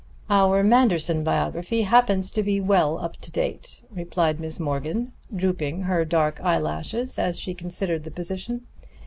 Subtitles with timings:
[0.31, 6.05] "Our Manderson biography happens to be well up to date," replied Miss Morgan, drooping her
[6.05, 8.65] dark eye lashes as she considered the position.